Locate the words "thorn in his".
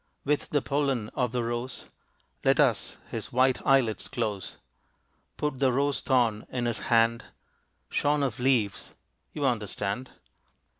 6.01-6.79